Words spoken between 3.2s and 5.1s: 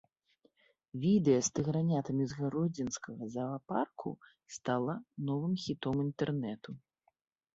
заапарку стала